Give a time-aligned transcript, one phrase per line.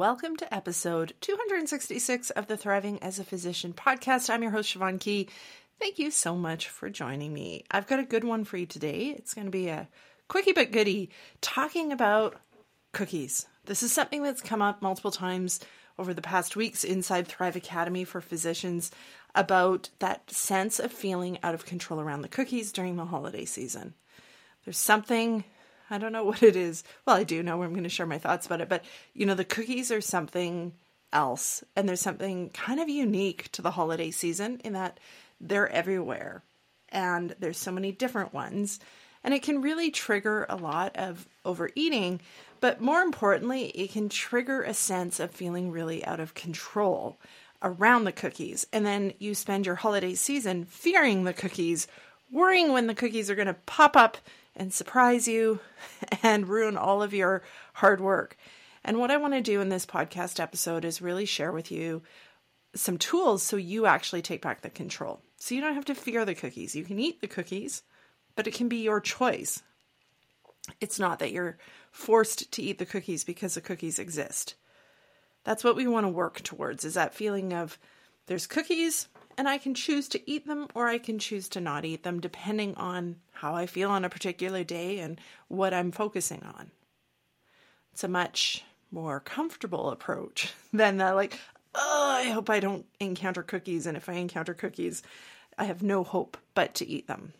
[0.00, 4.30] Welcome to episode 266 of the Thriving as a Physician podcast.
[4.30, 5.28] I'm your host, Siobhan Key.
[5.78, 7.64] Thank you so much for joining me.
[7.70, 9.14] I've got a good one for you today.
[9.18, 9.88] It's going to be a
[10.26, 11.10] quickie but goodie
[11.42, 12.40] talking about
[12.94, 13.44] cookies.
[13.66, 15.60] This is something that's come up multiple times
[15.98, 18.90] over the past weeks inside Thrive Academy for physicians
[19.34, 23.92] about that sense of feeling out of control around the cookies during the holiday season.
[24.64, 25.44] There's something
[25.90, 26.84] I don't know what it is.
[27.06, 29.34] Well, I do know I'm going to share my thoughts about it, but you know,
[29.34, 30.72] the cookies are something
[31.12, 31.64] else.
[31.76, 35.00] And there's something kind of unique to the holiday season in that
[35.40, 36.42] they're everywhere
[36.90, 38.80] and there's so many different ones.
[39.22, 42.20] And it can really trigger a lot of overeating,
[42.60, 47.18] but more importantly, it can trigger a sense of feeling really out of control
[47.62, 48.66] around the cookies.
[48.72, 51.86] And then you spend your holiday season fearing the cookies,
[52.30, 54.16] worrying when the cookies are going to pop up
[54.60, 55.58] and surprise you
[56.22, 58.36] and ruin all of your hard work.
[58.84, 62.02] And what I want to do in this podcast episode is really share with you
[62.74, 65.22] some tools so you actually take back the control.
[65.38, 66.76] So you don't have to fear the cookies.
[66.76, 67.82] You can eat the cookies,
[68.36, 69.62] but it can be your choice.
[70.78, 71.56] It's not that you're
[71.90, 74.56] forced to eat the cookies because the cookies exist.
[75.42, 77.78] That's what we want to work towards is that feeling of
[78.26, 81.84] there's cookies and I can choose to eat them or I can choose to not
[81.84, 86.42] eat them depending on how I feel on a particular day and what I'm focusing
[86.42, 86.70] on.
[87.92, 91.38] It's a much more comfortable approach than the like,
[91.74, 93.86] oh, I hope I don't encounter cookies.
[93.86, 95.02] And if I encounter cookies,
[95.58, 97.32] I have no hope but to eat them.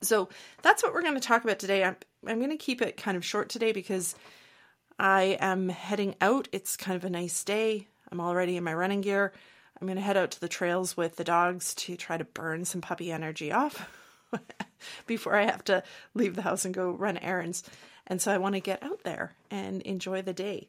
[0.00, 0.28] So
[0.62, 1.82] that's what we're going to talk about today.
[1.82, 1.96] I'm,
[2.26, 4.14] I'm going to keep it kind of short today because
[4.98, 6.48] I am heading out.
[6.52, 7.88] It's kind of a nice day.
[8.10, 9.32] I'm already in my running gear.
[9.80, 12.64] I'm going to head out to the trails with the dogs to try to burn
[12.64, 13.88] some puppy energy off
[15.06, 15.82] before I have to
[16.14, 17.62] leave the house and go run errands.
[18.06, 20.68] And so I want to get out there and enjoy the day.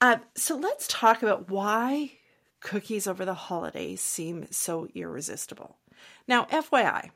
[0.00, 2.12] Uh, so let's talk about why
[2.60, 5.76] cookies over the holidays seem so irresistible.
[6.26, 7.10] Now, FYI,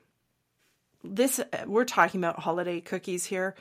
[1.03, 3.55] this we're talking about holiday cookies here,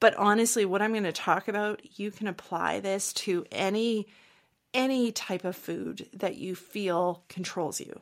[0.00, 4.06] but honestly, what I'm going to talk about, you can apply this to any
[4.74, 8.00] any type of food that you feel controls you.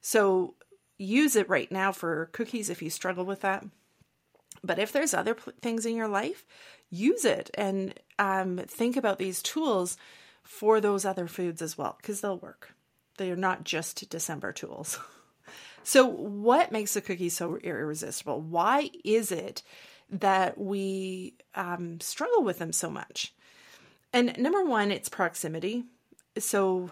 [0.00, 0.54] So
[0.98, 3.64] use it right now for cookies if you struggle with that.
[4.62, 6.46] But if there's other things in your life,
[6.88, 9.96] use it and um, think about these tools
[10.42, 12.72] for those other foods as well, because they'll work.
[13.18, 14.98] They are not just December tools.
[15.82, 18.40] so, what makes the cookie so irresistible?
[18.40, 19.62] Why is it
[20.08, 23.34] that we um, struggle with them so much?
[24.12, 25.84] And number one, it's proximity
[26.38, 26.90] so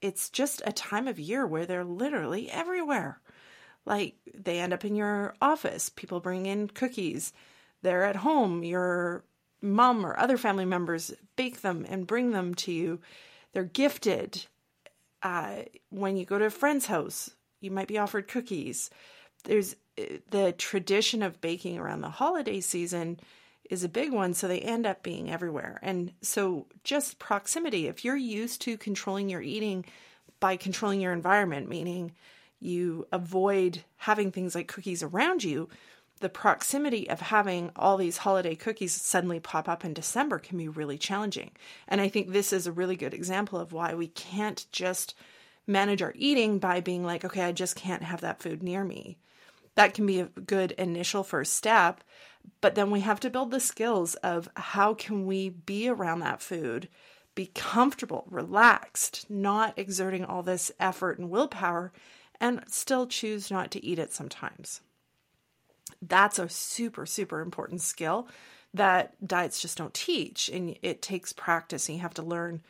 [0.00, 3.20] it's just a time of year where they're literally everywhere.
[3.84, 7.32] Like they end up in your office, people bring in cookies.
[7.82, 9.24] They're at home, your
[9.60, 13.00] mom or other family members bake them and bring them to you.
[13.52, 14.44] They're gifted.
[15.22, 17.30] Uh, when you go to a friend's house,
[17.60, 18.90] you might be offered cookies.
[19.44, 23.20] There's uh, the tradition of baking around the holiday season
[23.72, 25.78] is a big one, so they end up being everywhere.
[25.82, 29.86] And so, just proximity, if you're used to controlling your eating
[30.40, 32.12] by controlling your environment, meaning
[32.60, 35.70] you avoid having things like cookies around you,
[36.20, 40.68] the proximity of having all these holiday cookies suddenly pop up in December can be
[40.68, 41.52] really challenging.
[41.88, 45.14] And I think this is a really good example of why we can't just
[45.66, 49.16] manage our eating by being like, okay, I just can't have that food near me.
[49.76, 52.04] That can be a good initial first step.
[52.60, 56.40] But then we have to build the skills of how can we be around that
[56.40, 56.88] food,
[57.34, 61.92] be comfortable, relaxed, not exerting all this effort and willpower,
[62.40, 64.80] and still choose not to eat it sometimes.
[66.00, 68.28] That's a super, super important skill
[68.74, 70.48] that diets just don't teach.
[70.48, 72.62] And it takes practice, and you have to learn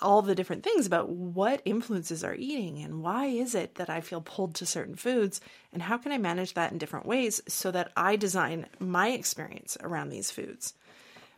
[0.00, 4.00] all the different things about what influences our eating and why is it that I
[4.00, 5.40] feel pulled to certain foods
[5.72, 9.76] and how can I manage that in different ways so that I design my experience
[9.80, 10.74] around these foods.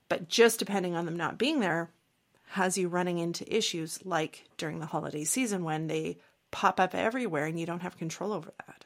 [0.09, 1.91] But just depending on them not being there
[2.51, 6.19] has you running into issues like during the holiday season when they
[6.51, 8.85] pop up everywhere and you don't have control over that.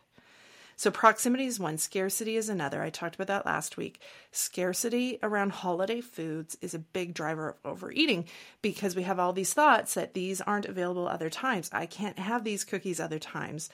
[0.76, 2.82] So, proximity is one, scarcity is another.
[2.82, 4.00] I talked about that last week.
[4.32, 8.26] Scarcity around holiday foods is a big driver of overeating
[8.62, 11.70] because we have all these thoughts that these aren't available other times.
[11.72, 13.70] I can't have these cookies other times.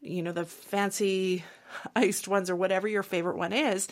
[0.00, 1.44] You know, the fancy
[1.96, 3.88] iced ones or whatever your favorite one is.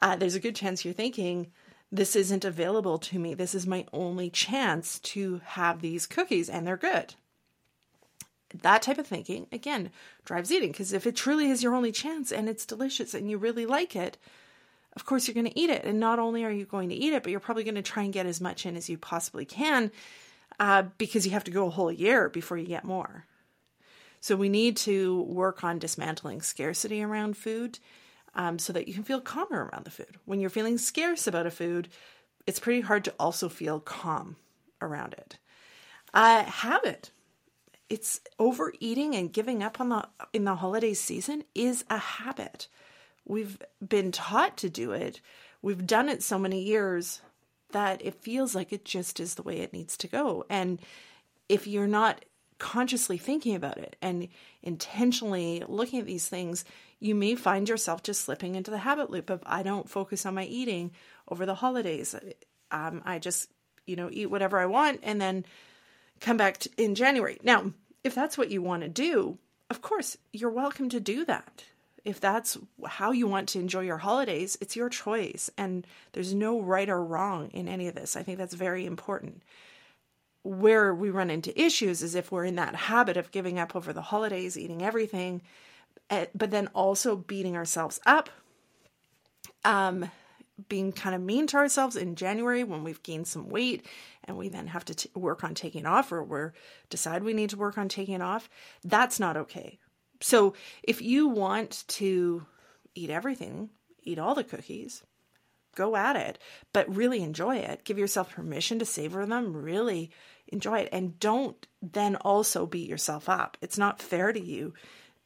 [0.00, 1.50] Uh, there's a good chance you're thinking,
[1.90, 3.34] this isn't available to me.
[3.34, 7.14] This is my only chance to have these cookies, and they're good
[8.62, 9.90] that type of thinking again
[10.24, 10.72] drives eating.
[10.72, 13.96] Because if it truly is your only chance and it's delicious and you really like
[13.96, 14.18] it
[14.96, 15.84] of course you're going to eat it.
[15.84, 18.02] And not only are you going to eat it but you're probably going to try
[18.02, 19.92] and get as much in as you possibly can
[20.58, 23.26] uh, because you have to go a whole year before you get more.
[24.20, 27.78] So we need to work on dismantling scarcity around food
[28.34, 30.16] um, so that you can feel calmer around the food.
[30.24, 31.88] When you're feeling scarce about a food
[32.48, 34.36] it's pretty hard to also feel calm
[34.80, 35.36] around it.
[36.14, 37.10] Uh, habit
[37.90, 42.68] it's overeating and giving up on the in the holiday season is a habit.
[43.24, 45.20] We've been taught to do it.
[45.62, 47.20] We've done it so many years
[47.72, 50.44] that it feels like it just is the way it needs to go.
[50.48, 50.80] And
[51.48, 52.24] if you're not
[52.58, 54.28] consciously thinking about it and
[54.62, 56.64] intentionally looking at these things,
[57.00, 60.34] you may find yourself just slipping into the habit loop of I don't focus on
[60.34, 60.92] my eating
[61.28, 62.14] over the holidays.
[62.70, 63.50] Um, I just,
[63.86, 65.44] you know, eat whatever I want and then
[66.20, 67.38] come back to, in January.
[67.42, 67.72] Now,
[68.04, 69.38] if that's what you want to do,
[69.70, 71.64] of course, you're welcome to do that.
[72.04, 72.56] If that's
[72.86, 75.50] how you want to enjoy your holidays, it's your choice.
[75.58, 78.16] And there's no right or wrong in any of this.
[78.16, 79.42] I think that's very important.
[80.42, 83.92] Where we run into issues is if we're in that habit of giving up over
[83.92, 85.42] the holidays, eating everything,
[86.08, 88.30] eh, but then also beating ourselves up.
[89.64, 90.10] Um,
[90.68, 93.86] being kind of mean to ourselves in January when we've gained some weight
[94.24, 96.50] and we then have to t- work on taking off or we
[96.90, 98.50] decide we need to work on taking off,
[98.84, 99.78] that's not okay.
[100.20, 102.44] So if you want to
[102.94, 103.70] eat everything,
[104.02, 105.04] eat all the cookies,
[105.76, 106.38] go at it,
[106.72, 107.84] but really enjoy it.
[107.84, 110.10] Give yourself permission to savor them, really
[110.48, 113.56] enjoy it and don't then also beat yourself up.
[113.60, 114.74] It's not fair to you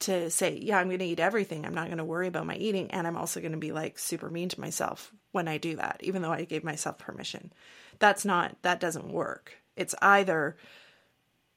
[0.01, 1.65] to say, yeah, I'm going to eat everything.
[1.65, 2.91] I'm not going to worry about my eating.
[2.91, 5.99] And I'm also going to be like super mean to myself when I do that,
[6.01, 7.51] even though I gave myself permission.
[7.99, 9.57] That's not, that doesn't work.
[9.75, 10.55] It's either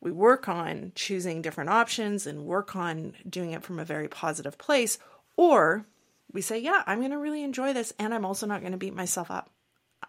[0.00, 4.58] we work on choosing different options and work on doing it from a very positive
[4.58, 4.99] place,
[5.37, 5.87] or
[6.32, 7.93] we say, yeah, I'm going to really enjoy this.
[7.99, 9.50] And I'm also not going to beat myself up.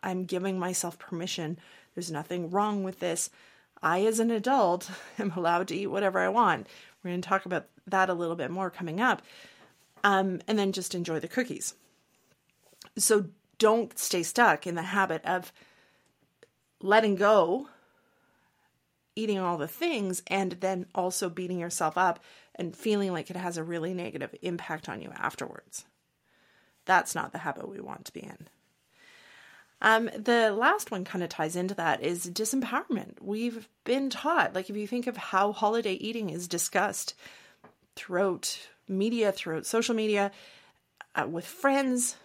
[0.03, 1.59] I'm giving myself permission.
[1.93, 3.29] There's nothing wrong with this.
[3.81, 6.67] I, as an adult, am allowed to eat whatever I want.
[7.03, 9.21] We're going to talk about that a little bit more coming up.
[10.03, 11.73] Um, and then just enjoy the cookies.
[12.97, 13.25] So
[13.59, 15.51] don't stay stuck in the habit of
[16.81, 17.67] letting go,
[19.15, 22.19] eating all the things, and then also beating yourself up
[22.55, 25.85] and feeling like it has a really negative impact on you afterwards.
[26.85, 28.47] That's not the habit we want to be in.
[29.81, 33.21] Um, the last one kind of ties into that is disempowerment.
[33.21, 37.13] We've been taught, like, if you think of how holiday eating is discussed
[37.95, 40.31] throughout media, throughout social media,
[41.15, 42.15] uh, with friends,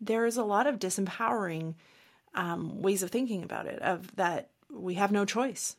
[0.00, 1.74] there is a lot of disempowering
[2.34, 5.76] um, ways of thinking about it, of that we have no choice.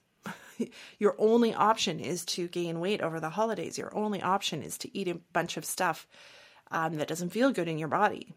[1.00, 3.78] Your only option is to gain weight over the holidays.
[3.78, 6.08] Your only option is to eat a bunch of stuff
[6.72, 8.34] um, that doesn't feel good in your body.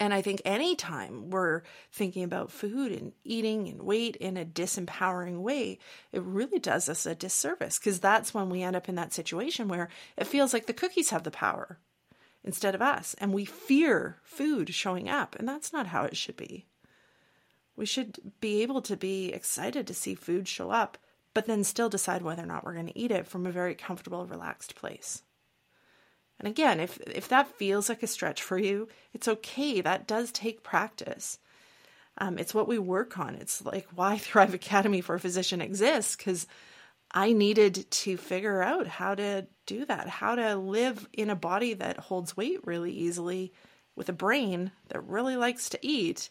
[0.00, 5.40] And I think anytime we're thinking about food and eating and weight in a disempowering
[5.40, 5.78] way,
[6.12, 9.68] it really does us a disservice because that's when we end up in that situation
[9.68, 11.78] where it feels like the cookies have the power
[12.46, 13.14] instead of us.
[13.18, 15.36] And we fear food showing up.
[15.36, 16.66] And that's not how it should be.
[17.76, 20.96] We should be able to be excited to see food show up,
[21.34, 23.74] but then still decide whether or not we're going to eat it from a very
[23.74, 25.22] comfortable, relaxed place.
[26.38, 29.80] And again, if if that feels like a stretch for you, it's okay.
[29.80, 31.38] That does take practice.
[32.18, 33.34] Um, it's what we work on.
[33.34, 36.46] It's like why Thrive Academy for a Physician exists because
[37.10, 41.74] I needed to figure out how to do that, how to live in a body
[41.74, 43.52] that holds weight really easily
[43.94, 46.30] with a brain that really likes to eat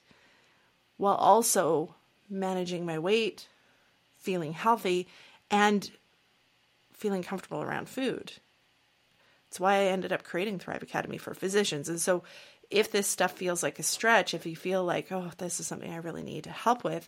[0.98, 1.96] while also
[2.30, 3.48] managing my weight,
[4.18, 5.08] feeling healthy,
[5.50, 5.92] and
[6.94, 8.32] feeling comfortable around food.
[9.48, 11.90] It's why I ended up creating Thrive Academy for physicians.
[11.90, 12.24] And so
[12.70, 15.92] if this stuff feels like a stretch, if you feel like, oh, this is something
[15.92, 17.08] I really need to help with,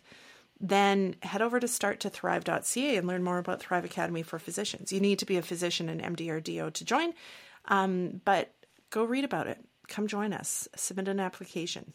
[0.60, 4.92] then head over to starttothrive.ca and learn more about Thrive Academy for physicians.
[4.92, 7.12] You need to be a physician and MD or DO to join,
[7.66, 8.52] um, but
[8.90, 9.64] go read about it.
[9.86, 10.68] Come join us.
[10.74, 11.94] Submit an application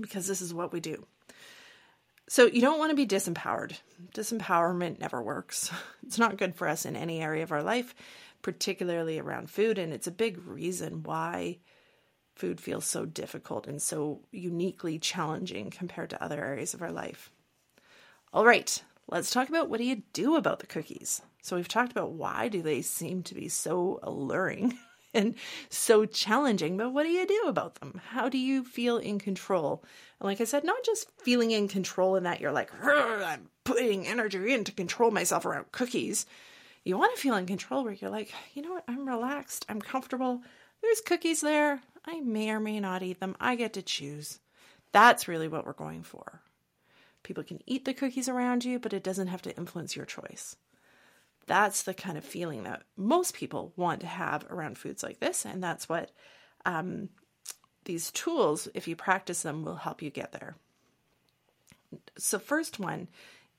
[0.00, 1.06] because this is what we do.
[2.28, 3.78] So you don't want to be disempowered.
[4.14, 5.70] Disempowerment never works.
[6.06, 7.94] It's not good for us in any area of our life,
[8.40, 11.58] particularly around food, and it's a big reason why
[12.34, 17.30] food feels so difficult and so uniquely challenging compared to other areas of our life.
[18.30, 21.22] All right, let's talk about what do you do about the cookies.
[21.40, 24.76] So we've talked about why do they seem to be so alluring
[25.14, 25.34] and
[25.70, 28.02] so challenging, but what do you do about them?
[28.10, 29.82] How do you feel in control?
[30.20, 34.06] And like I said, not just feeling in control in that you're like, I'm putting
[34.06, 36.26] energy in to control myself around cookies.
[36.84, 39.80] You want to feel in control where you're like, you know what, I'm relaxed, I'm
[39.80, 40.42] comfortable.
[40.82, 41.80] There's cookies there.
[42.04, 43.36] I may or may not eat them.
[43.40, 44.38] I get to choose.
[44.92, 46.42] That's really what we're going for.
[47.22, 50.56] People can eat the cookies around you, but it doesn't have to influence your choice.
[51.46, 55.44] That's the kind of feeling that most people want to have around foods like this.
[55.44, 56.10] And that's what
[56.66, 57.08] um,
[57.84, 60.56] these tools, if you practice them, will help you get there.
[62.18, 63.08] So, first one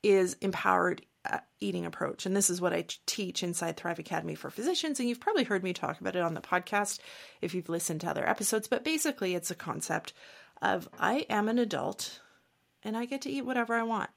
[0.03, 2.25] is empowered uh, eating approach.
[2.25, 4.99] And this is what I teach inside Thrive Academy for physicians.
[4.99, 6.99] And you've probably heard me talk about it on the podcast
[7.41, 8.67] if you've listened to other episodes.
[8.67, 10.13] But basically, it's a concept
[10.61, 12.19] of I am an adult
[12.83, 14.09] and I get to eat whatever I want.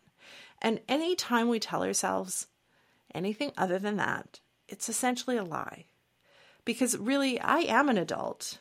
[0.60, 2.46] And anytime we tell ourselves
[3.14, 5.86] anything other than that, it's essentially a lie.
[6.64, 8.58] Because really, I am an adult.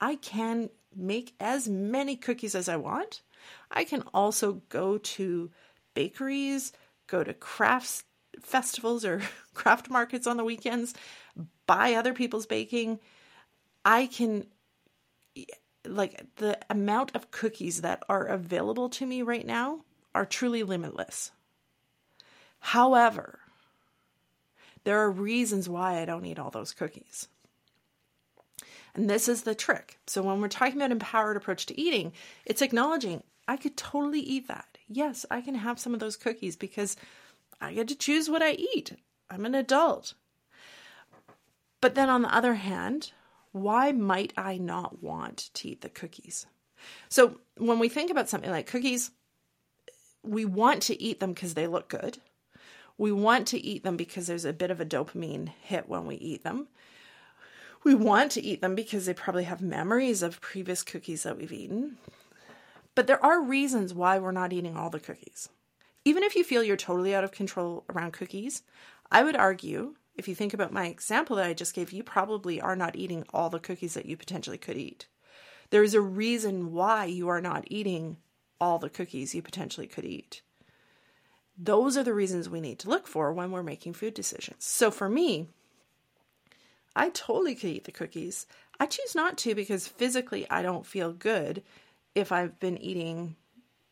[0.00, 3.22] I can make as many cookies as I want.
[3.70, 5.50] I can also go to
[5.94, 6.72] bakeries,
[7.06, 8.04] go to crafts
[8.40, 9.22] festivals or
[9.54, 10.94] craft markets on the weekends,
[11.66, 12.98] buy other people's baking.
[13.84, 14.46] I can
[15.88, 19.80] like the amount of cookies that are available to me right now
[20.14, 21.30] are truly limitless.
[22.60, 23.40] However,
[24.84, 27.28] there are reasons why I don't eat all those cookies.
[28.94, 29.98] And this is the trick.
[30.06, 32.12] So when we're talking about empowered approach to eating,
[32.46, 34.78] it's acknowledging I could totally eat that.
[34.88, 36.96] Yes, I can have some of those cookies because
[37.60, 38.92] I get to choose what I eat.
[39.28, 40.14] I'm an adult.
[41.80, 43.12] But then on the other hand,
[43.56, 46.46] why might I not want to eat the cookies?
[47.08, 49.10] So when we think about something like cookies,
[50.22, 52.18] we want to eat them because they look good.
[52.98, 56.16] We want to eat them because there's a bit of a dopamine hit when we
[56.16, 56.68] eat them.
[57.84, 61.52] We want to eat them because they probably have memories of previous cookies that we've
[61.52, 61.98] eaten.
[62.94, 65.48] But there are reasons why we're not eating all the cookies.
[66.04, 68.62] Even if you feel you're totally out of control around cookies,
[69.10, 72.60] I would argue if you think about my example that I just gave, you probably
[72.60, 75.06] are not eating all the cookies that you potentially could eat.
[75.70, 78.16] There is a reason why you are not eating
[78.60, 80.42] all the cookies you potentially could eat.
[81.58, 84.64] Those are the reasons we need to look for when we're making food decisions.
[84.64, 85.48] So for me,
[86.94, 88.46] I totally could eat the cookies.
[88.78, 91.62] I choose not to because physically I don't feel good
[92.14, 93.36] if I've been eating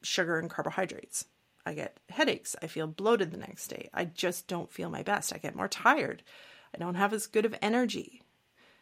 [0.03, 1.27] sugar and carbohydrates.
[1.67, 2.55] I get headaches.
[2.63, 3.89] I feel bloated the next day.
[3.95, 5.33] I just don't feel my best.
[5.33, 6.23] I get more tired.
[6.75, 8.23] I don't have as good of energy.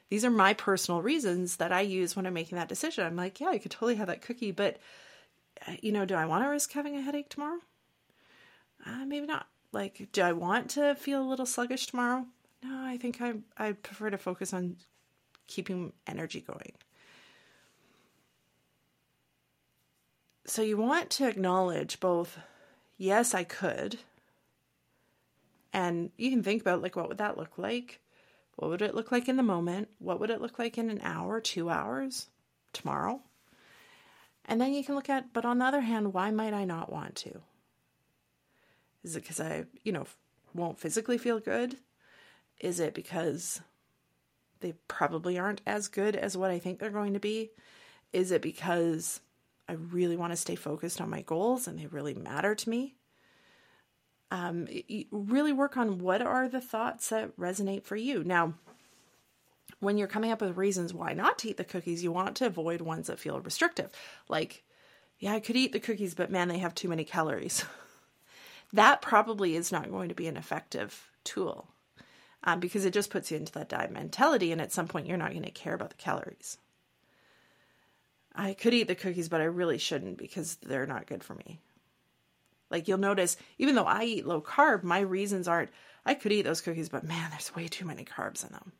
[0.08, 3.06] These are my personal reasons that I use when I'm making that decision.
[3.06, 4.78] I'm like, yeah, I could totally have that cookie, but
[5.66, 7.60] uh, you know, do I want to risk having a headache tomorrow?
[8.84, 9.46] Uh, maybe not.
[9.72, 12.26] Like, do I want to feel a little sluggish tomorrow?
[12.62, 14.76] No, I think I I prefer to focus on
[15.46, 16.72] keeping energy going.
[20.44, 22.38] So you want to acknowledge both
[23.02, 23.98] yes, I could.
[25.72, 28.00] And you can think about like what would that look like?
[28.56, 29.88] What would it look like in the moment?
[29.98, 32.28] What would it look like in an hour, 2 hours,
[32.72, 33.20] tomorrow?
[34.44, 36.92] And then you can look at but on the other hand, why might I not
[36.92, 37.40] want to?
[39.02, 40.06] Is it cuz I, you know,
[40.54, 41.78] won't physically feel good?
[42.60, 43.62] Is it because
[44.60, 47.50] they probably aren't as good as what I think they're going to be?
[48.12, 49.20] Is it because
[49.68, 52.96] I really want to stay focused on my goals and they really matter to me.
[54.30, 54.66] Um,
[55.10, 58.24] really work on what are the thoughts that resonate for you.
[58.24, 58.54] Now,
[59.78, 62.46] when you're coming up with reasons why not to eat the cookies, you want to
[62.46, 63.90] avoid ones that feel restrictive.
[64.28, 64.64] Like,
[65.18, 67.64] yeah, I could eat the cookies, but man, they have too many calories.
[68.72, 71.68] that probably is not going to be an effective tool
[72.44, 74.50] um, because it just puts you into that diet mentality.
[74.52, 76.58] And at some point, you're not going to care about the calories.
[78.34, 81.60] I could eat the cookies, but I really shouldn't because they're not good for me.
[82.70, 85.70] Like you'll notice, even though I eat low carb, my reasons aren't
[86.04, 88.72] I could eat those cookies, but man, there's way too many carbs in them.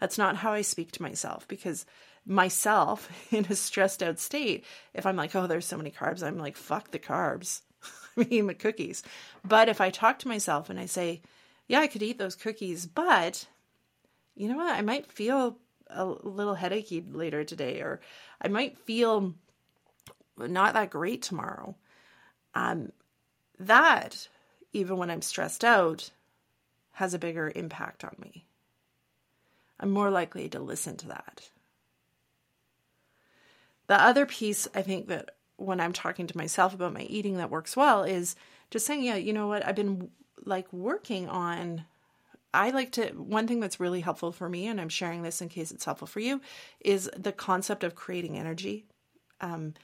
[0.00, 1.86] That's not how I speak to myself because
[2.26, 6.38] myself in a stressed out state, if I'm like, oh, there's so many carbs, I'm
[6.38, 7.60] like, fuck the carbs.
[8.16, 9.02] I mean, the cookies.
[9.46, 11.22] But if I talk to myself and I say,
[11.68, 13.46] yeah, I could eat those cookies, but
[14.34, 14.74] you know what?
[14.74, 15.58] I might feel
[15.92, 18.00] a little headachy later today, or
[18.40, 19.34] I might feel
[20.36, 21.76] not that great tomorrow.
[22.54, 22.92] Um,
[23.58, 24.28] that,
[24.72, 26.10] even when I'm stressed out,
[26.92, 28.46] has a bigger impact on me.
[29.78, 31.48] I'm more likely to listen to that.
[33.86, 37.50] The other piece I think that when I'm talking to myself about my eating that
[37.50, 38.36] works well is
[38.70, 40.10] just saying, yeah, you know what, I've been
[40.44, 41.84] like working on.
[42.52, 45.48] I like to, one thing that's really helpful for me, and I'm sharing this in
[45.48, 46.40] case it's helpful for you,
[46.80, 48.86] is the concept of creating energy.
[49.40, 49.74] Um,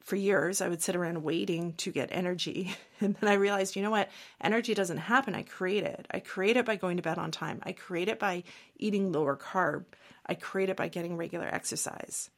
[0.00, 2.74] for years, I would sit around waiting to get energy.
[3.00, 4.10] And then I realized, you know what?
[4.40, 5.34] Energy doesn't happen.
[5.34, 6.06] I create it.
[6.12, 7.60] I create it by going to bed on time.
[7.64, 8.44] I create it by
[8.76, 9.86] eating lower carb.
[10.24, 12.30] I create it by getting regular exercise.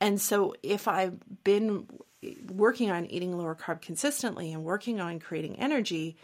[0.00, 1.86] And so if I've been
[2.48, 6.16] working on eating lower carb consistently and working on creating energy,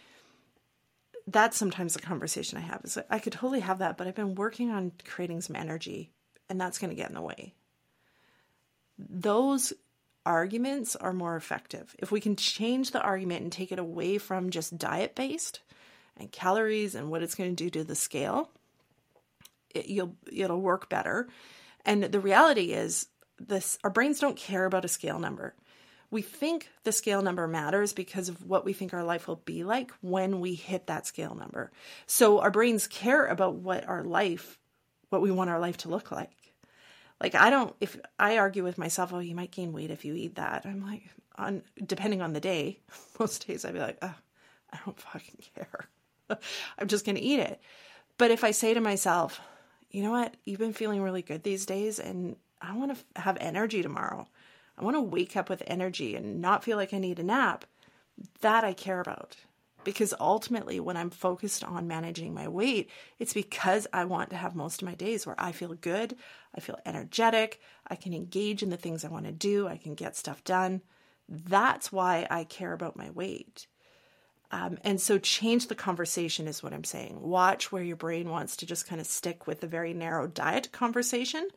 [1.33, 4.15] that's sometimes the conversation I have is like, I could totally have that, but I've
[4.15, 6.11] been working on creating some energy
[6.49, 7.55] and that's going to get in the way.
[8.99, 9.73] Those
[10.25, 11.95] arguments are more effective.
[11.99, 15.61] If we can change the argument and take it away from just diet based
[16.17, 18.51] and calories and what it's going to do to the scale,
[19.75, 21.29] it, you'll it'll work better.
[21.85, 23.07] And the reality is
[23.39, 25.55] this our brains don't care about a scale number.
[26.11, 29.63] We think the scale number matters because of what we think our life will be
[29.65, 31.71] like when we hit that scale number.
[32.07, 34.59] So our brains care about what our life,
[35.11, 36.31] what we want our life to look like.
[37.21, 40.15] Like I don't if I argue with myself, oh, you might gain weight if you
[40.15, 40.65] eat that.
[40.65, 41.03] I'm like
[41.37, 42.81] on depending on the day.
[43.21, 44.15] Most days I'd be like, oh,
[44.73, 45.89] I don't fucking care.
[46.79, 47.61] I'm just gonna eat it.
[48.19, 49.41] But if I say to myself,
[49.91, 53.39] you know what, you've been feeling really good these days, and I want to have
[53.41, 54.27] energy tomorrow.
[54.79, 57.65] I want to wake up with energy and not feel like I need a nap.
[58.41, 59.37] That I care about.
[59.85, 64.55] Because ultimately when i'm focused on managing my weight it's because i want to have
[64.55, 66.17] most of my days where i feel good
[66.55, 69.95] i feel energetic i can engage in the things i want to do i can
[69.95, 70.83] get stuff done.
[71.29, 73.67] That's why i care about my weight.
[74.51, 77.23] Um, and so change the conversation is what i'm saying.
[77.23, 80.71] Watch where your brain wants to just kind of stick with the very narrow diet
[80.73, 81.49] conversation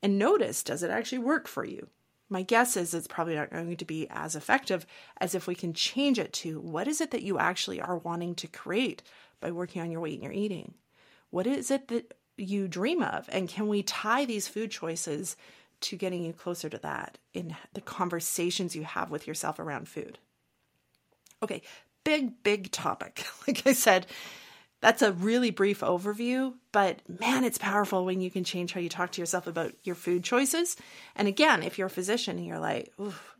[0.00, 1.88] and notice does it actually work for you
[2.32, 4.86] my guess is it's probably not going to be as effective
[5.20, 8.34] as if we can change it to what is it that you actually are wanting
[8.36, 9.02] to create
[9.40, 10.74] by working on your weight and your eating?
[11.30, 13.28] What is it that you dream of?
[13.30, 15.36] And can we tie these food choices
[15.82, 20.18] to getting you closer to that in the conversations you have with yourself around food?
[21.42, 21.62] Okay,
[22.04, 23.26] big, big topic.
[23.46, 24.06] Like I said,
[24.82, 28.88] that's a really brief overview, but man, it's powerful when you can change how you
[28.88, 30.76] talk to yourself about your food choices.
[31.14, 32.92] And again, if you're a physician and you're like,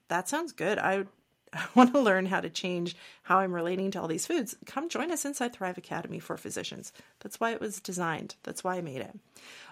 [0.06, 0.78] that sounds good.
[0.78, 1.04] I,
[1.52, 4.56] I want to learn how to change how I'm relating to all these foods.
[4.66, 6.92] Come join us inside Thrive Academy for physicians.
[7.18, 8.36] That's why it was designed.
[8.44, 9.18] That's why I made it.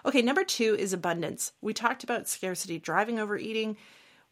[0.05, 1.53] Okay, number two is abundance.
[1.61, 3.77] We talked about scarcity driving overeating.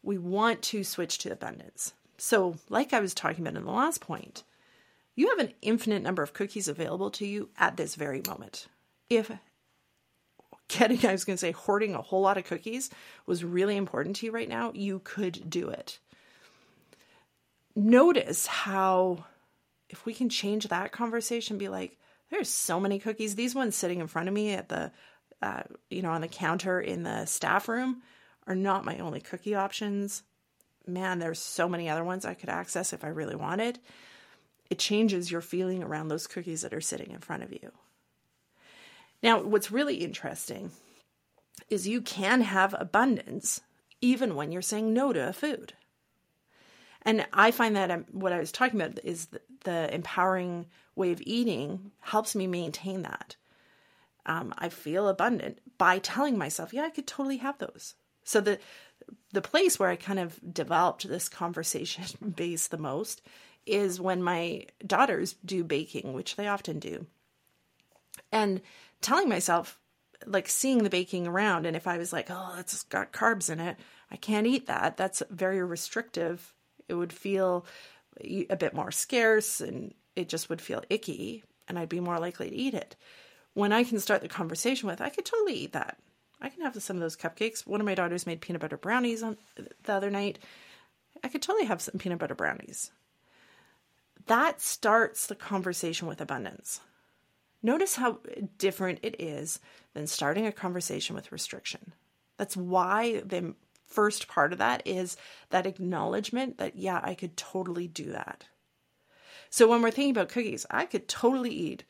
[0.02, 1.94] We want to switch to abundance.
[2.18, 4.42] So, like I was talking about in the last point,
[5.20, 8.68] you have an infinite number of cookies available to you at this very moment.
[9.10, 9.30] If
[10.68, 12.88] getting, I was going to say, hoarding a whole lot of cookies
[13.26, 15.98] was really important to you right now, you could do it.
[17.76, 19.26] Notice how,
[19.90, 21.98] if we can change that conversation, be like,
[22.30, 23.34] there's so many cookies.
[23.34, 24.90] These ones sitting in front of me at the,
[25.42, 28.00] uh, you know, on the counter in the staff room
[28.46, 30.22] are not my only cookie options.
[30.86, 33.78] Man, there's so many other ones I could access if I really wanted
[34.70, 37.72] it changes your feeling around those cookies that are sitting in front of you.
[39.22, 40.70] Now, what's really interesting
[41.68, 43.60] is you can have abundance
[44.00, 45.74] even when you're saying no to a food.
[47.02, 51.12] And I find that um, what I was talking about is the, the empowering way
[51.12, 53.36] of eating helps me maintain that.
[54.26, 57.94] Um, I feel abundant by telling myself, yeah, I could totally have those.
[58.22, 58.58] So the
[59.32, 62.04] the place where I kind of developed this conversation
[62.36, 63.22] base the most
[63.70, 67.06] is when my daughters do baking, which they often do.
[68.32, 68.60] And
[69.00, 69.78] telling myself,
[70.26, 73.60] like seeing the baking around, and if I was like, oh, it's got carbs in
[73.60, 73.76] it,
[74.10, 74.96] I can't eat that.
[74.96, 76.52] That's very restrictive.
[76.88, 77.64] It would feel
[78.50, 82.50] a bit more scarce and it just would feel icky, and I'd be more likely
[82.50, 82.96] to eat it.
[83.54, 85.98] When I can start the conversation with, I could totally eat that.
[86.40, 87.66] I can have some of those cupcakes.
[87.66, 90.38] One of my daughters made peanut butter brownies on the other night.
[91.22, 92.90] I could totally have some peanut butter brownies
[94.26, 96.80] that starts the conversation with abundance.
[97.62, 98.20] Notice how
[98.58, 99.60] different it is
[99.94, 101.92] than starting a conversation with restriction.
[102.36, 103.54] That's why the
[103.86, 105.16] first part of that is
[105.50, 108.44] that acknowledgement that, yeah, I could totally do that.
[109.50, 111.84] So when we're thinking about cookies, I could totally eat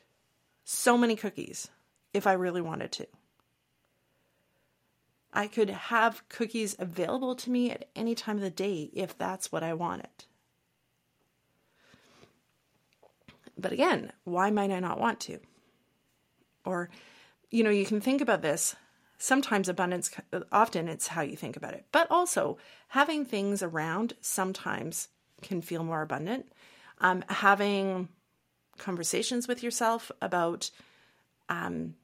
[0.65, 1.69] so many cookies
[2.13, 3.07] if I really wanted to.
[5.33, 9.53] I could have cookies available to me at any time of the day if that's
[9.53, 10.25] what I wanted.
[13.59, 15.39] But again, why might I not want to?
[16.65, 16.91] Or,
[17.51, 18.77] you know, you can think about this.
[19.19, 20.11] Sometimes abundance,
[20.51, 21.85] often it's how you think about it.
[21.93, 22.57] But also,
[22.89, 25.09] having things around sometimes
[25.43, 26.53] can feel more abundant.
[26.99, 28.09] Um, having
[28.79, 30.71] conversations with yourself about
[31.49, 31.95] um,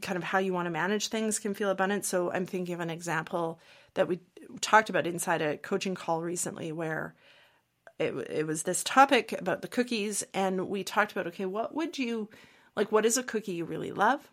[0.00, 2.04] kind of how you want to manage things can feel abundant.
[2.04, 3.60] So I'm thinking of an example
[3.94, 4.20] that we
[4.60, 7.14] talked about inside a coaching call recently where
[7.98, 11.98] it, it was this topic about the cookies and we talked about okay what would
[11.98, 12.28] you
[12.76, 14.30] like what is a cookie you really love?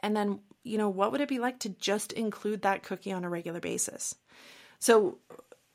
[0.00, 3.24] And then you know what would it be like to just include that cookie on
[3.24, 4.14] a regular basis?
[4.78, 5.18] So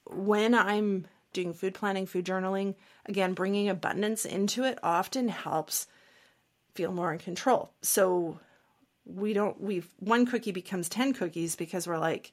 [0.10, 2.74] when i'm doing food planning food journaling
[3.06, 5.86] again bringing abundance into it often helps
[6.78, 7.74] feel more in control.
[7.82, 8.39] So
[9.04, 12.32] we don't we've one cookie becomes 10 cookies because we're like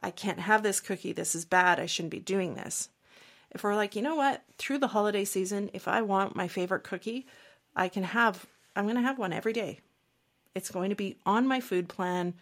[0.00, 1.12] I can't have this cookie.
[1.12, 1.80] This is bad.
[1.80, 2.90] I shouldn't be doing this.
[3.56, 6.84] If we're like, you know what, through the holiday season if I want my favorite
[6.84, 7.26] cookie,
[7.74, 8.44] I can have
[8.76, 9.80] I'm going to have one every day.
[10.54, 12.34] It's going to be on my food plan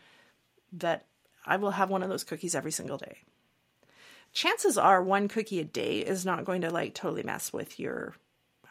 [0.72, 1.06] that
[1.46, 3.18] I will have one of those cookies every single day.
[4.32, 8.16] Chances are one cookie a day is not going to like totally mess with your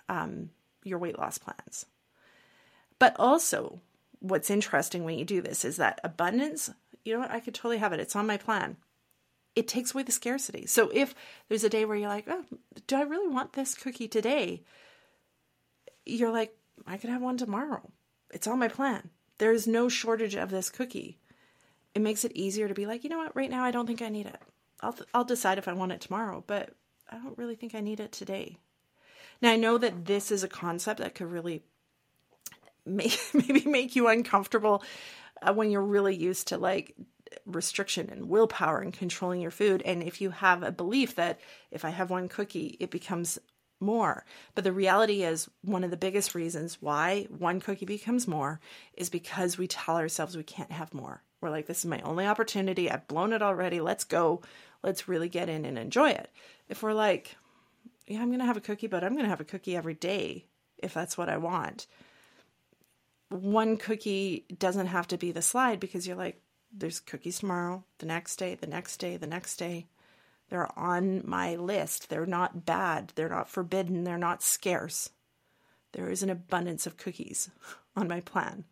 [0.10, 0.50] um
[0.84, 1.86] your weight loss plans.
[3.00, 3.80] But also,
[4.20, 6.70] what's interesting when you do this is that abundance,
[7.06, 8.02] you know what, I could totally have it.
[8.02, 8.76] It's on my plan.
[9.56, 10.66] It takes away the scarcity.
[10.66, 11.14] So if
[11.48, 12.44] there's a day where you're like, oh,
[12.88, 14.64] do I really want this cookie today?
[16.06, 16.56] You're like,
[16.88, 17.92] I could have one tomorrow.
[18.32, 19.10] It's on my plan.
[19.38, 21.20] There's no shortage of this cookie.
[21.94, 24.02] It makes it easier to be like, you know what, right now I don't think
[24.02, 24.40] I need it.
[24.82, 26.72] I'll I'll decide if I want it tomorrow, but
[27.10, 28.58] I don't really think I need it today.
[29.42, 31.64] Now I know that this is a concept that could really
[32.86, 34.84] make, maybe make you uncomfortable
[35.42, 36.96] uh, when you're really used to like
[37.46, 39.82] restriction and willpower and controlling your food.
[39.84, 41.40] And if you have a belief that
[41.72, 43.40] if I have one cookie, it becomes
[43.80, 44.26] more.
[44.56, 48.60] But the reality is, one of the biggest reasons why one cookie becomes more
[48.96, 51.22] is because we tell ourselves we can't have more.
[51.42, 52.90] We're like, this is my only opportunity.
[52.90, 53.82] I've blown it already.
[53.82, 54.42] Let's go.
[54.82, 56.30] Let's really get in and enjoy it.
[56.70, 57.36] If we're like,
[58.08, 59.94] yeah, I'm going to have a cookie, but I'm going to have a cookie every
[59.94, 60.46] day
[60.78, 61.88] if that's what I want
[63.34, 66.40] one cookie doesn't have to be the slide because you're like,
[66.76, 69.88] there's cookies tomorrow, the next day, the next day, the next day.
[70.50, 72.10] They're on my list.
[72.10, 73.14] They're not bad.
[73.16, 74.04] They're not forbidden.
[74.04, 75.10] They're not scarce.
[75.94, 77.50] There is an abundance of cookies
[77.96, 78.66] on my plan.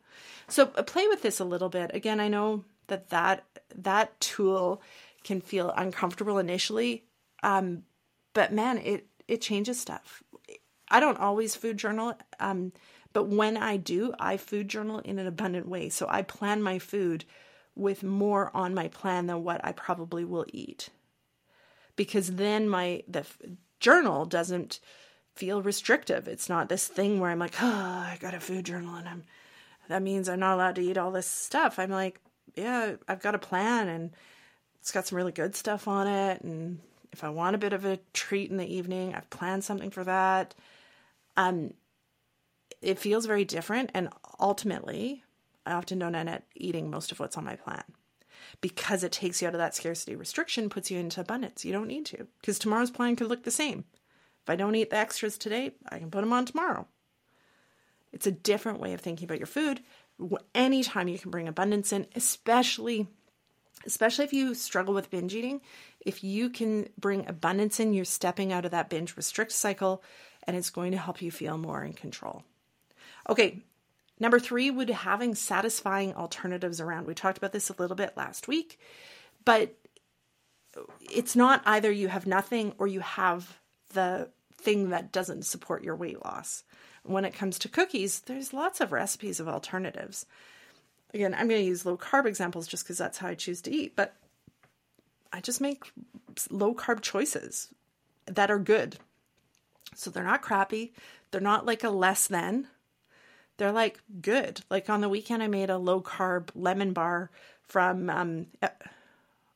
[0.48, 1.92] So uh, play with this a little bit.
[1.94, 4.82] Again, I know that that, that tool
[5.24, 7.06] can feel uncomfortable initially,
[7.44, 7.84] um,
[8.34, 10.24] but man, it it changes stuff.
[10.90, 12.16] I don't always food journal.
[12.40, 12.74] Um,
[13.14, 15.90] but when I do, I food journal in an abundant way.
[15.90, 17.24] So I plan my food
[17.76, 20.90] with more on my plan than what I probably will eat.
[21.96, 23.26] Because then my the
[23.80, 24.80] journal doesn't
[25.36, 26.28] feel restrictive.
[26.28, 29.24] It's not this thing where I'm like, "Oh, I got a food journal and I'm
[29.88, 32.20] that means I'm not allowed to eat all this stuff." I'm like,
[32.56, 34.12] "Yeah, I've got a plan and
[34.80, 36.80] it's got some really good stuff on it and
[37.12, 40.04] if I want a bit of a treat in the evening, I've planned something for
[40.04, 40.56] that."
[41.38, 41.74] Um
[42.82, 43.92] it feels very different.
[43.94, 45.24] And ultimately,
[45.72, 47.84] I often don't end up eating most of what's on my plan
[48.60, 51.66] because it takes you out of that scarcity restriction, puts you into abundance.
[51.66, 53.86] You don't need to because tomorrow's plan could look the same.
[54.44, 56.88] If I don't eat the extras today, I can put them on tomorrow.
[58.12, 59.82] It's a different way of thinking about your food.
[60.54, 63.08] Anytime you can bring abundance in, especially
[63.86, 65.62] especially if you struggle with binge eating,
[66.02, 70.04] if you can bring abundance in, you're stepping out of that binge restrict cycle
[70.44, 72.44] and it's going to help you feel more in control.
[73.30, 73.64] Okay,
[74.22, 77.08] number three would having satisfying alternatives around.
[77.08, 78.80] We talked about this a little bit last week,
[79.44, 79.76] but
[81.02, 83.58] it's not either you have nothing or you have
[83.94, 86.64] the thing that doesn't support your weight loss.
[87.04, 90.28] When it comes to cookies, there's lots of recipes of alternatives.
[91.16, 93.72] Again, I'm going to use low carb examples just because that's how I choose to
[93.72, 94.14] eat, but
[95.34, 95.92] I just make
[96.52, 97.70] low carb choices
[98.28, 98.98] that are good.
[99.96, 100.94] So they're not crappy,
[101.32, 102.68] they're not like a less than,
[103.62, 104.62] they're like good.
[104.72, 107.30] Like on the weekend, I made a low carb lemon bar
[107.62, 108.48] from um,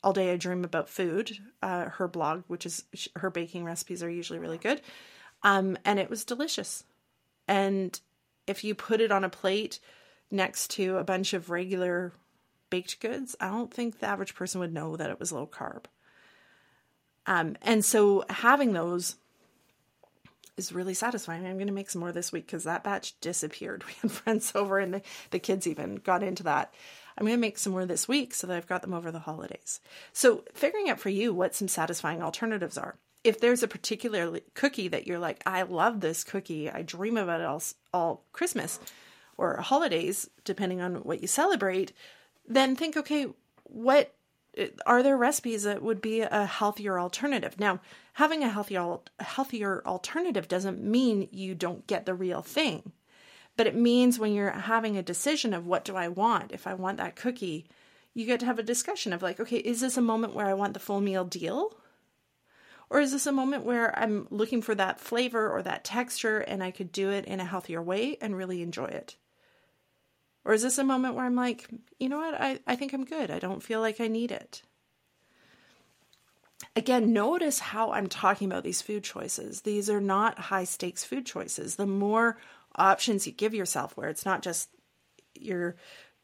[0.04, 2.84] All Day I Dream About Food, uh, her blog, which is
[3.16, 4.82] her baking recipes are usually really good.
[5.42, 6.84] Um, and it was delicious.
[7.48, 8.00] And
[8.46, 9.80] if you put it on a plate
[10.30, 12.14] next to a bunch of regular
[12.70, 15.86] baked goods, I don't think the average person would know that it was low carb.
[17.26, 19.16] Um, and so having those
[20.58, 21.46] is really satisfying.
[21.46, 23.84] I'm going to make some more this week because that batch disappeared.
[23.88, 26.74] We had friends over and the, the kids even got into that.
[27.18, 29.20] I'm going to make some more this week so that I've got them over the
[29.20, 29.80] holidays.
[30.12, 32.98] So, figuring out for you what some satisfying alternatives are.
[33.24, 37.42] If there's a particular cookie that you're like, I love this cookie, I dream about
[37.42, 37.64] it all,
[37.94, 38.80] all Christmas
[39.38, 41.92] or holidays, depending on what you celebrate,
[42.48, 43.28] then think, okay,
[43.64, 44.15] what
[44.86, 47.60] are there recipes that would be a healthier alternative?
[47.60, 47.80] Now,
[48.14, 52.92] having a healthier healthier alternative doesn't mean you don't get the real thing.
[53.58, 56.74] But it means when you're having a decision of what do I want, if I
[56.74, 57.68] want that cookie,
[58.14, 60.54] you get to have a discussion of like, okay, is this a moment where I
[60.54, 61.78] want the full meal deal?
[62.90, 66.64] Or is this a moment where I'm looking for that flavor or that texture and
[66.64, 69.16] I could do it in a healthier way and really enjoy it?
[70.46, 71.68] Or is this a moment where I'm like,
[72.00, 73.32] you know what, I, I think I'm good.
[73.32, 74.62] I don't feel like I need it.
[76.76, 79.62] Again, notice how I'm talking about these food choices.
[79.62, 81.76] These are not high stakes food choices.
[81.76, 82.38] The more
[82.76, 84.70] options you give yourself, where it's not just
[85.34, 85.76] you're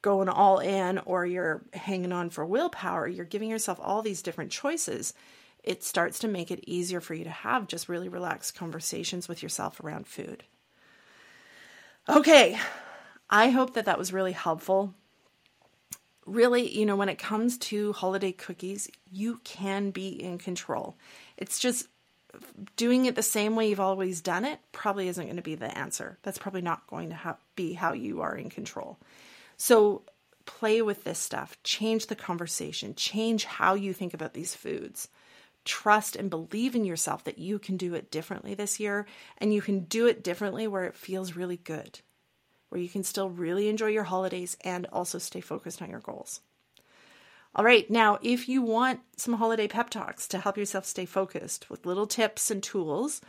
[0.02, 4.52] going all in or you're hanging on for willpower, you're giving yourself all these different
[4.52, 5.14] choices.
[5.64, 9.44] It starts to make it easier for you to have just really relaxed conversations with
[9.44, 10.44] yourself around food.
[12.10, 12.60] Okay,
[13.32, 14.94] I hope that that was really helpful.
[16.26, 20.98] Really, you know, when it comes to holiday cookies, you can be in control.
[21.38, 21.88] It's just
[22.76, 25.78] doing it the same way you've always done it probably isn't going to be the
[25.78, 26.18] answer.
[26.24, 29.00] That's probably not going to ha- be how you are in control.
[29.58, 30.04] So
[30.46, 35.08] play with this stuff, change the conversation, change how you think about these foods.
[35.66, 39.06] Trust and believe in yourself that you can do it differently this year
[39.38, 42.00] and you can do it differently where it feels really good
[42.72, 46.40] where you can still really enjoy your holidays and also stay focused on your goals.
[47.54, 51.70] All right, now if you want some holiday pep talks to help yourself stay focused
[51.70, 53.20] with little tips and tools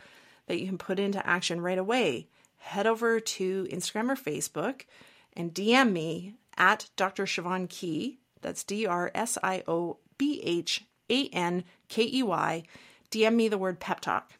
[0.47, 2.29] that you can put into action right away,
[2.59, 4.83] head over to Instagram or Facebook
[5.33, 7.25] and DM me at Dr.
[7.25, 8.19] Siobhan Key.
[8.41, 12.63] That's D R S I O B H A N K E Y.
[13.11, 14.31] DM me the word pep talk.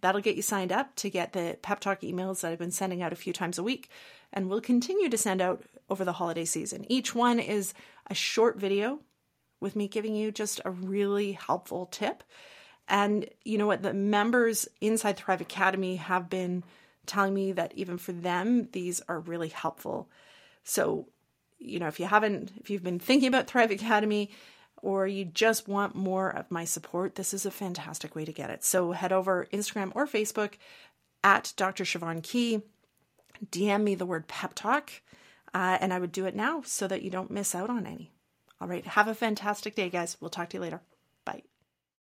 [0.00, 3.02] That'll get you signed up to get the pep talk emails that I've been sending
[3.02, 3.88] out a few times a week
[4.32, 6.84] and we'll continue to send out over the holiday season.
[6.90, 7.74] Each one is
[8.08, 9.00] a short video
[9.60, 12.22] with me giving you just a really helpful tip.
[12.88, 13.82] And you know what?
[13.82, 16.64] The members inside Thrive Academy have been
[17.06, 20.08] telling me that even for them, these are really helpful.
[20.64, 21.08] So,
[21.58, 24.30] you know, if you haven't, if you've been thinking about Thrive Academy
[24.80, 28.50] or you just want more of my support, this is a fantastic way to get
[28.50, 28.64] it.
[28.64, 30.52] So head over Instagram or Facebook
[31.24, 31.84] at Dr.
[31.84, 32.62] Siobhan Key
[33.50, 34.90] DM me the word pep talk,
[35.54, 38.12] uh, and I would do it now so that you don't miss out on any.
[38.60, 38.84] All right.
[38.84, 40.16] Have a fantastic day, guys.
[40.20, 40.80] We'll talk to you later.